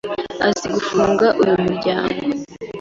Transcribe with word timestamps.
Azi 0.47 0.67
gufunga 0.75 1.25
uyu 1.41 1.53
muryango. 1.63 2.17